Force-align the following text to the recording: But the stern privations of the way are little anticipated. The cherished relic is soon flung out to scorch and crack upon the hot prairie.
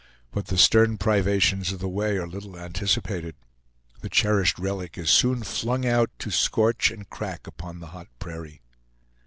But 0.31 0.47
the 0.47 0.57
stern 0.57 0.97
privations 0.97 1.71
of 1.71 1.77
the 1.77 1.87
way 1.87 2.17
are 2.17 2.25
little 2.25 2.57
anticipated. 2.57 3.35
The 3.99 4.09
cherished 4.09 4.57
relic 4.57 4.97
is 4.97 5.11
soon 5.11 5.43
flung 5.43 5.85
out 5.85 6.09
to 6.17 6.31
scorch 6.31 6.89
and 6.89 7.07
crack 7.07 7.45
upon 7.45 7.79
the 7.81 7.87
hot 7.93 8.07
prairie. 8.17 8.63